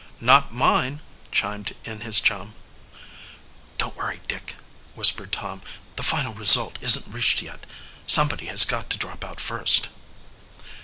[0.19, 1.01] "Nor mine,"
[1.31, 2.55] chimed in his chum.
[3.77, 4.55] "Don't worry, Dick,"
[4.95, 5.61] whispered Tom.
[5.95, 7.67] "The final result isn't reached yet.
[8.07, 9.89] Somebody has got to drop out first."